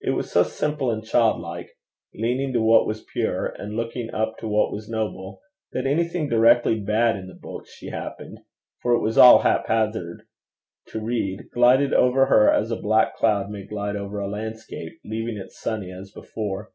[0.00, 1.68] It was so simple and childlike,
[2.14, 6.80] leaning to what was pure, and looking up to what was noble, that anything directly
[6.80, 8.38] bad in the books she happened
[8.80, 10.22] for it was all haphazard
[10.86, 15.36] to read, glided over her as a black cloud may glide over a landscape, leaving
[15.36, 16.72] it sunny as before.